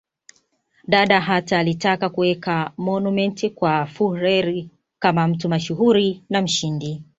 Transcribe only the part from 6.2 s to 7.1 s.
na mshindi